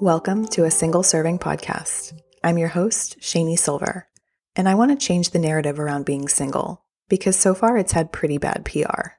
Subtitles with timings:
[0.00, 2.12] Welcome to a single serving podcast.
[2.44, 4.06] I'm your host, Shani Silver,
[4.54, 8.12] and I want to change the narrative around being single because so far it's had
[8.12, 9.12] pretty bad PR.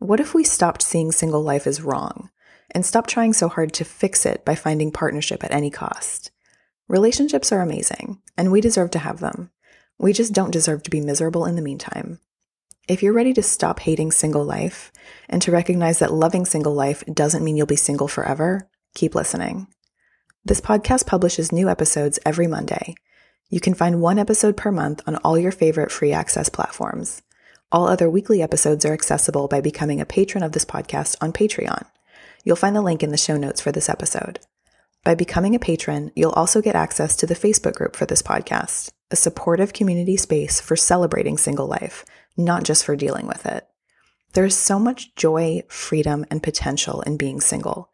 [0.00, 2.30] What if we stopped seeing single life as wrong
[2.72, 6.32] and stopped trying so hard to fix it by finding partnership at any cost?
[6.88, 9.52] Relationships are amazing, and we deserve to have them.
[9.98, 12.18] We just don't deserve to be miserable in the meantime.
[12.88, 14.90] If you're ready to stop hating single life
[15.28, 19.68] and to recognize that loving single life doesn't mean you'll be single forever, keep listening.
[20.44, 22.96] This podcast publishes new episodes every Monday.
[23.48, 27.22] You can find one episode per month on all your favorite free access platforms.
[27.70, 31.86] All other weekly episodes are accessible by becoming a patron of this podcast on Patreon.
[32.42, 34.40] You'll find the link in the show notes for this episode.
[35.04, 38.90] By becoming a patron, you'll also get access to the Facebook group for this podcast,
[39.12, 42.04] a supportive community space for celebrating single life,
[42.36, 43.68] not just for dealing with it.
[44.32, 47.91] There's so much joy, freedom, and potential in being single.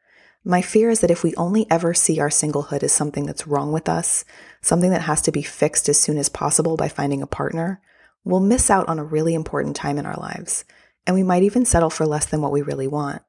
[0.48, 3.70] My fear is that if we only ever see our singlehood as something that's wrong
[3.70, 4.24] with us,
[4.62, 7.82] something that has to be fixed as soon as possible by finding a partner,
[8.24, 10.64] we'll miss out on a really important time in our lives,
[11.06, 13.20] and we might even settle for less than what we really want.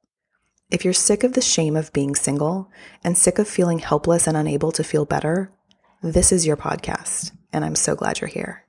[0.72, 2.72] If you're sick of the shame of being single
[3.04, 5.52] and sick of feeling helpless and unable to feel better,
[6.02, 8.64] this is your podcast, and I'm so glad you're here.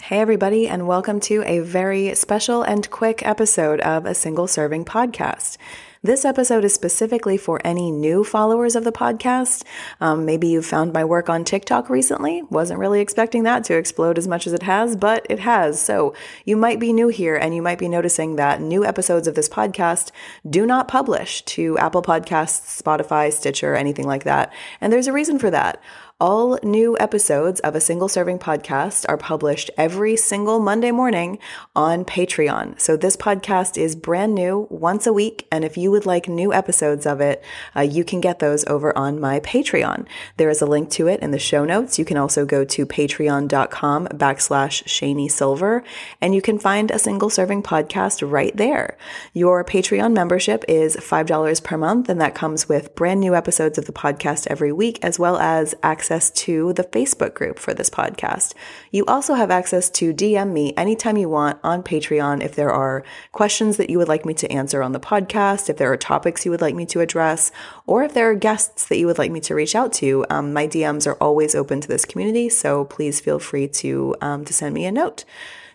[0.00, 4.86] Hey, everybody, and welcome to a very special and quick episode of a single serving
[4.86, 5.58] podcast.
[6.02, 9.64] This episode is specifically for any new followers of the podcast.
[10.00, 12.42] Um, maybe you found my work on TikTok recently.
[12.44, 15.82] Wasn't really expecting that to explode as much as it has, but it has.
[15.82, 19.34] So you might be new here and you might be noticing that new episodes of
[19.34, 20.12] this podcast
[20.48, 24.52] do not publish to Apple Podcasts, Spotify, Stitcher, anything like that.
[24.80, 25.82] And there's a reason for that.
[26.20, 31.38] All new episodes of a single serving podcast are published every single Monday morning
[31.76, 32.80] on Patreon.
[32.80, 35.46] So this podcast is brand new once a week.
[35.52, 37.44] And if you would like new episodes of it,
[37.76, 40.08] uh, you can get those over on my Patreon.
[40.38, 42.00] There is a link to it in the show notes.
[42.00, 45.84] You can also go to patreon.com backslash Shani Silver
[46.20, 48.98] and you can find a single serving podcast right there.
[49.34, 53.84] Your Patreon membership is $5 per month and that comes with brand new episodes of
[53.84, 57.90] the podcast every week as well as access access to the Facebook group for this
[57.90, 58.54] podcast.
[58.90, 63.04] You also have access to DM me anytime you want on Patreon if there are
[63.32, 66.46] questions that you would like me to answer on the podcast, if there are topics
[66.46, 67.52] you would like me to address,
[67.86, 70.24] or if there are guests that you would like me to reach out to.
[70.30, 74.46] Um, my DMs are always open to this community, so please feel free to um,
[74.46, 75.26] to send me a note.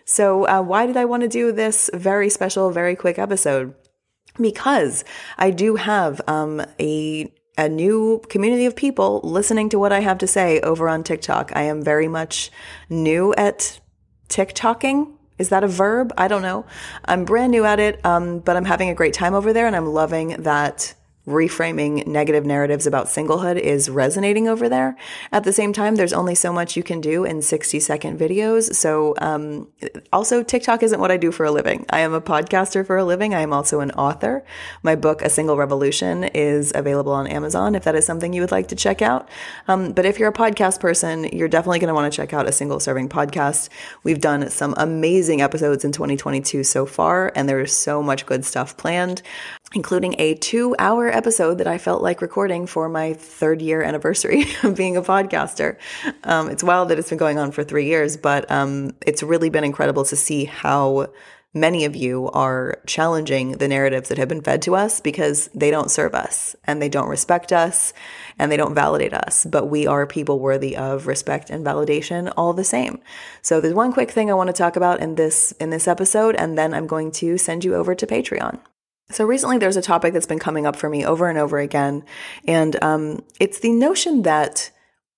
[0.04, 3.72] So, uh, why did I want to do this very special, very quick episode?
[4.40, 5.04] Because
[5.38, 10.18] I do have um, a a new community of people listening to what I have
[10.18, 11.52] to say over on TikTok.
[11.54, 12.50] I am very much
[12.88, 13.80] new at
[14.28, 15.12] TikToking.
[15.38, 16.12] Is that a verb?
[16.16, 16.64] I don't know.
[17.04, 19.76] I'm brand new at it, um, but I'm having a great time over there and
[19.76, 20.94] I'm loving that
[21.26, 24.96] reframing negative narratives about singlehood is resonating over there.
[25.32, 28.74] At the same time, there's only so much you can do in 60 second videos.
[28.74, 29.68] So, um,
[30.12, 31.86] also, TikTok isn't what I do for a living.
[31.90, 33.34] I am a podcaster for a living.
[33.34, 34.44] I am also an author.
[34.82, 38.52] My book, A Single Revolution, is available on Amazon if that is something you would
[38.52, 39.28] like to check out.
[39.68, 42.48] Um, but if you're a podcast person, you're definitely going to want to check out
[42.48, 43.70] A Single Serving Podcast.
[44.02, 48.44] We've done some amazing episodes in 2022 so far, and there is so much good
[48.44, 49.22] stuff planned
[49.74, 54.44] including a two hour episode that I felt like recording for my third year anniversary
[54.62, 55.76] of being a podcaster.
[56.22, 59.50] Um, it's wild that it's been going on for three years, but um, it's really
[59.50, 61.08] been incredible to see how
[61.56, 65.70] many of you are challenging the narratives that have been fed to us because they
[65.70, 67.92] don't serve us and they don't respect us
[68.38, 69.46] and they don't validate us.
[69.48, 73.00] But we are people worthy of respect and validation all the same.
[73.40, 76.34] So there's one quick thing I want to talk about in this in this episode,
[76.34, 78.58] and then I'm going to send you over to Patreon.
[79.10, 82.04] So recently, there's a topic that's been coming up for me over and over again,
[82.46, 84.70] and um, it's the notion that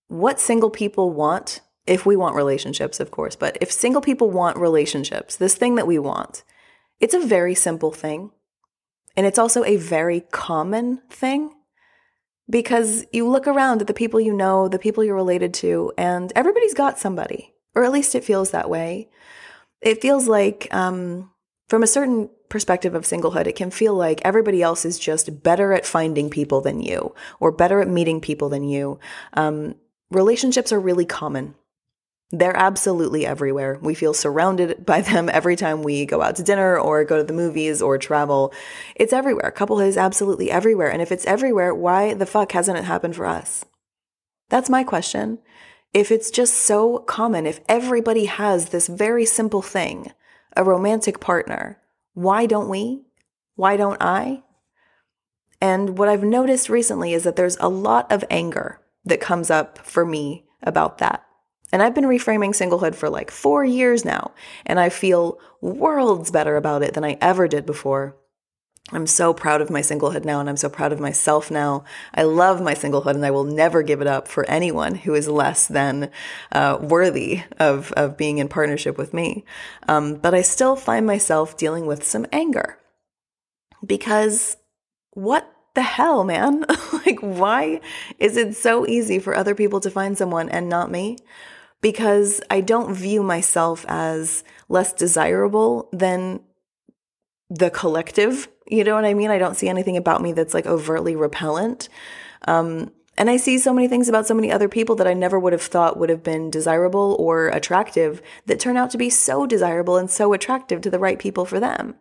[0.09, 4.57] what single people want, if we want relationships, of course, but if single people want
[4.59, 6.43] relationships, this thing that we want,
[6.99, 8.33] it's a very simple thing,
[9.17, 11.55] and it's also a very common thing
[12.49, 16.33] because you look around at the people you know, the people you're related to, and
[16.35, 19.09] everybody's got somebody, or at least it feels that way.
[19.81, 21.31] It feels like um,
[21.69, 25.73] from a certain perspective of singlehood, it can feel like everybody else is just better
[25.73, 28.99] at finding people than you or better at meeting people than you.
[29.35, 29.75] Um,
[30.11, 31.55] relationships are really common.
[32.33, 33.79] They're absolutely everywhere.
[33.81, 37.25] We feel surrounded by them every time we go out to dinner or go to
[37.25, 38.53] the movies or travel.
[38.95, 39.51] It's everywhere.
[39.51, 40.91] Couplehood is absolutely everywhere.
[40.91, 43.65] And if it's everywhere, why the fuck hasn't it happened for us?
[44.49, 45.39] That's my question.
[45.93, 50.13] If it's just so common, if everybody has this very simple thing,
[50.57, 51.79] a romantic partner,
[52.17, 53.03] why don't we?
[53.57, 54.43] Why don't I?
[55.61, 59.77] And what I've noticed recently is that there's a lot of anger that comes up
[59.87, 61.27] for me about that.
[61.73, 64.33] And I've been reframing singlehood for like four years now,
[64.65, 68.17] and I feel worlds better about it than I ever did before.
[68.93, 71.83] I'm so proud of my singlehood now, and I'm so proud of myself now.
[72.15, 75.27] I love my singlehood, and I will never give it up for anyone who is
[75.27, 76.11] less than
[76.53, 79.45] uh, worthy of of being in partnership with me.
[79.89, 82.79] Um, but I still find myself dealing with some anger
[83.85, 84.57] because
[85.11, 86.65] what the hell, man?
[87.07, 87.81] like, why
[88.19, 91.19] is it so easy for other people to find someone and not me?
[91.81, 96.41] Because I don't view myself as less desirable than
[97.51, 98.49] the collective.
[98.67, 99.31] You know what I mean?
[99.31, 101.89] I don't see anything about me that's like overtly repellent.
[102.47, 105.39] Um, and I see so many things about so many other people that I never
[105.39, 109.47] would have thought would have been desirable or attractive that turn out to be so
[109.47, 111.95] desirable and so attractive to the right people for them.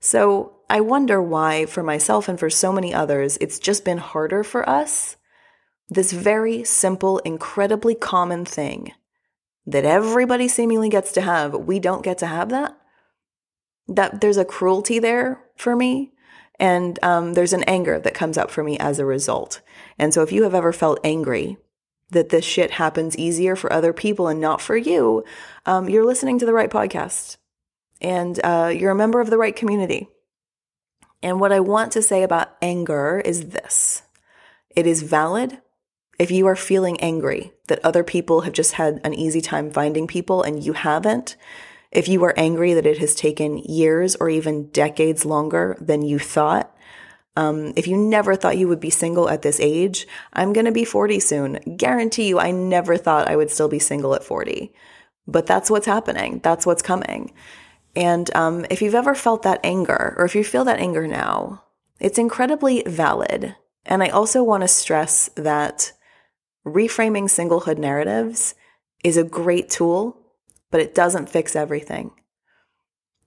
[0.00, 4.42] So I wonder why, for myself and for so many others, it's just been harder
[4.42, 5.16] for us.
[5.88, 8.92] This very simple, incredibly common thing
[9.66, 12.76] that everybody seemingly gets to have, we don't get to have that.
[13.88, 16.12] That there's a cruelty there for me,
[16.58, 19.60] and um, there's an anger that comes up for me as a result.
[19.98, 21.56] And so, if you have ever felt angry
[22.10, 25.24] that this shit happens easier for other people and not for you,
[25.66, 27.36] um, you're listening to the right podcast
[28.00, 30.08] and uh, you're a member of the right community.
[31.22, 34.02] And what I want to say about anger is this
[34.70, 35.60] it is valid
[36.18, 40.06] if you are feeling angry that other people have just had an easy time finding
[40.06, 41.36] people and you haven't.
[41.90, 46.18] If you are angry that it has taken years or even decades longer than you
[46.18, 46.74] thought,
[47.36, 50.72] um, if you never thought you would be single at this age, I'm going to
[50.72, 51.76] be 40 soon.
[51.76, 54.72] Guarantee you, I never thought I would still be single at 40.
[55.26, 56.40] But that's what's happening.
[56.42, 57.32] That's what's coming.
[57.94, 61.62] And um, if you've ever felt that anger, or if you feel that anger now,
[62.00, 63.54] it's incredibly valid.
[63.86, 65.92] And I also want to stress that
[66.66, 68.54] reframing singlehood narratives
[69.04, 70.16] is a great tool,
[70.70, 72.10] but it doesn't fix everything.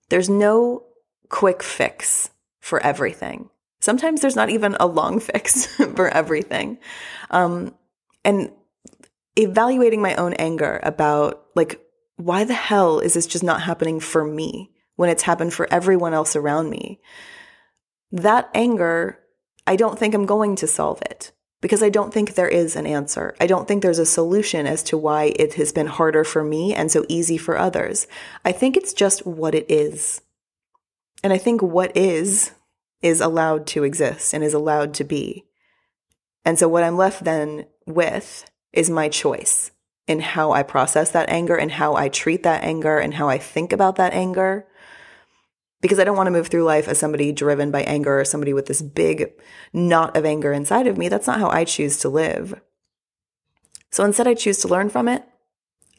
[0.09, 0.83] There's no
[1.29, 2.29] quick fix
[2.59, 3.49] for everything.
[3.79, 6.77] Sometimes there's not even a long fix for everything.
[7.29, 7.75] Um,
[8.23, 8.51] and
[9.35, 11.81] evaluating my own anger about like
[12.17, 16.13] why the hell is this just not happening for me when it's happened for everyone
[16.13, 16.99] else around me?
[18.11, 19.17] That anger,
[19.65, 22.87] I don't think I'm going to solve it because I don't think there is an
[22.87, 23.35] answer.
[23.39, 26.73] I don't think there's a solution as to why it has been harder for me
[26.73, 28.07] and so easy for others.
[28.43, 30.21] I think it's just what it is.
[31.23, 32.51] And I think what is,
[33.01, 35.45] is allowed to exist and is allowed to be.
[36.43, 39.71] And so what I'm left then with is my choice
[40.07, 43.37] in how I process that anger and how I treat that anger and how I
[43.37, 44.67] think about that anger.
[45.81, 48.53] Because I don't want to move through life as somebody driven by anger or somebody
[48.53, 49.33] with this big
[49.73, 51.09] knot of anger inside of me.
[51.09, 52.61] That's not how I choose to live.
[53.89, 55.23] So instead, I choose to learn from it.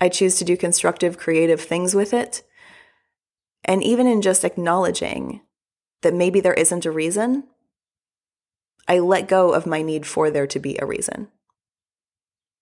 [0.00, 2.42] I choose to do constructive, creative things with it.
[3.64, 5.40] And even in just acknowledging
[6.02, 7.44] that maybe there isn't a reason,
[8.88, 11.28] I let go of my need for there to be a reason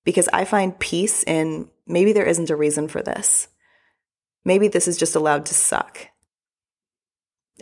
[0.04, 3.48] because I find peace in maybe there isn't a reason for this.
[4.44, 6.08] Maybe this is just allowed to suck.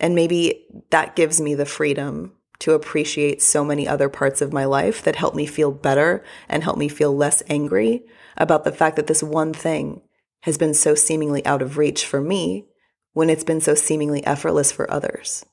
[0.00, 4.64] And maybe that gives me the freedom to appreciate so many other parts of my
[4.64, 8.04] life that help me feel better and help me feel less angry
[8.36, 10.02] about the fact that this one thing
[10.42, 12.66] has been so seemingly out of reach for me
[13.12, 15.44] when it's been so seemingly effortless for others.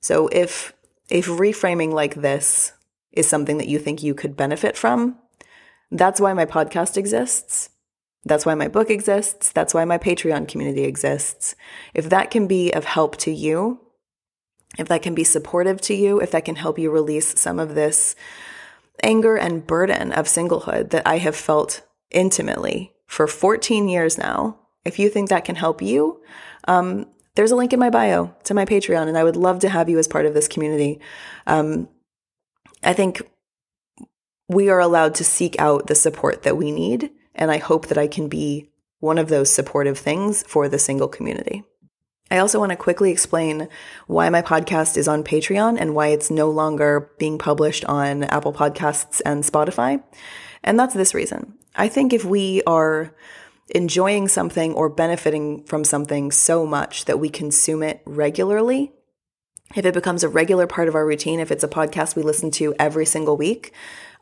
[0.00, 0.72] So if
[1.08, 2.72] if reframing like this
[3.12, 5.16] is something that you think you could benefit from,
[5.90, 7.70] that's why my podcast exists.
[8.26, 9.52] That's why my book exists.
[9.52, 11.54] That's why my Patreon community exists.
[11.94, 13.80] If that can be of help to you,
[14.78, 17.76] if that can be supportive to you, if that can help you release some of
[17.76, 18.16] this
[19.02, 24.98] anger and burden of singlehood that I have felt intimately for 14 years now, if
[24.98, 26.20] you think that can help you,
[26.66, 27.06] um,
[27.36, 29.88] there's a link in my bio to my Patreon, and I would love to have
[29.88, 31.00] you as part of this community.
[31.46, 31.88] Um,
[32.82, 33.22] I think
[34.48, 37.10] we are allowed to seek out the support that we need.
[37.36, 41.08] And I hope that I can be one of those supportive things for the single
[41.08, 41.62] community.
[42.30, 43.68] I also want to quickly explain
[44.08, 48.52] why my podcast is on Patreon and why it's no longer being published on Apple
[48.52, 50.02] Podcasts and Spotify.
[50.64, 51.54] And that's this reason.
[51.76, 53.14] I think if we are
[53.74, 58.92] enjoying something or benefiting from something so much that we consume it regularly,
[59.74, 62.50] if it becomes a regular part of our routine, if it's a podcast we listen
[62.52, 63.72] to every single week,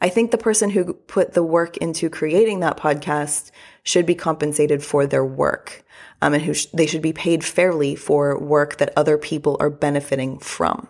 [0.01, 3.51] I think the person who put the work into creating that podcast
[3.83, 5.85] should be compensated for their work.
[6.23, 9.71] Um, and who sh- they should be paid fairly for work that other people are
[9.71, 10.89] benefiting from.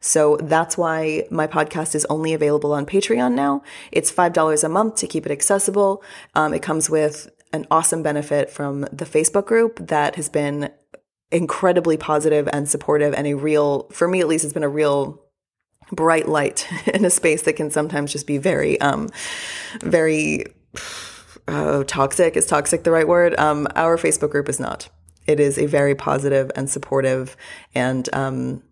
[0.00, 3.62] So that's why my podcast is only available on Patreon now.
[3.90, 6.02] It's $5 a month to keep it accessible.
[6.34, 10.70] Um, it comes with an awesome benefit from the Facebook group that has been
[11.30, 15.22] incredibly positive and supportive and a real, for me at least, it's been a real
[15.92, 19.08] bright light in a space that can sometimes just be very, um,
[19.80, 20.44] very
[21.48, 22.36] oh, toxic.
[22.36, 23.38] Is toxic the right word?
[23.38, 24.88] Um, our Facebook group is not.
[25.26, 27.36] It is a very positive and supportive,
[27.74, 28.62] and um,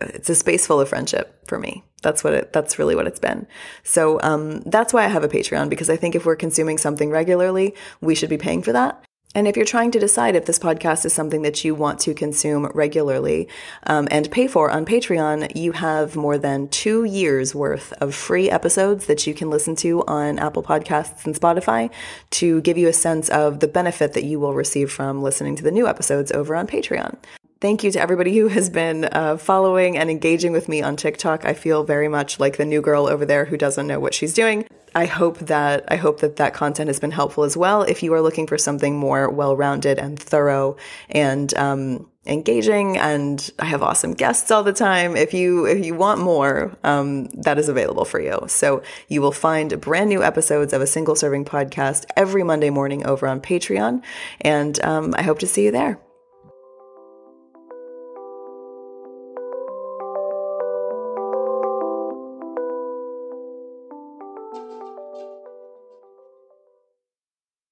[0.00, 1.84] it's a space full of friendship for me.
[2.02, 2.52] That's what it.
[2.52, 3.46] That's really what it's been.
[3.82, 7.10] So um, that's why I have a Patreon because I think if we're consuming something
[7.10, 9.02] regularly, we should be paying for that.
[9.36, 12.14] And if you're trying to decide if this podcast is something that you want to
[12.14, 13.50] consume regularly
[13.82, 18.50] um, and pay for on Patreon, you have more than two years worth of free
[18.50, 21.90] episodes that you can listen to on Apple Podcasts and Spotify
[22.30, 25.62] to give you a sense of the benefit that you will receive from listening to
[25.62, 27.18] the new episodes over on Patreon.
[27.66, 31.44] Thank you to everybody who has been uh, following and engaging with me on TikTok.
[31.44, 34.32] I feel very much like the new girl over there who doesn't know what she's
[34.32, 34.68] doing.
[34.94, 37.82] I hope that I hope that that content has been helpful as well.
[37.82, 40.76] If you are looking for something more well-rounded and thorough
[41.10, 45.16] and um, engaging, and I have awesome guests all the time.
[45.16, 48.44] If you if you want more, um, that is available for you.
[48.46, 53.04] So you will find brand new episodes of a single serving podcast every Monday morning
[53.04, 54.04] over on Patreon,
[54.40, 55.98] and um, I hope to see you there.